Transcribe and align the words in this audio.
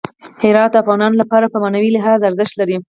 هرات 0.43 0.69
د 0.73 0.75
افغانانو 0.83 1.19
لپاره 1.21 1.45
په 1.53 1.57
معنوي 1.63 1.89
لحاظ 1.97 2.19
ارزښت 2.29 2.53
لري. 2.59 2.75